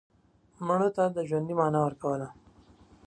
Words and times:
مړه 0.67 0.89
ته 0.95 1.03
د 1.15 1.17
ژوند 1.29 1.49
معنا 1.59 1.79
ورکوله 1.85 2.27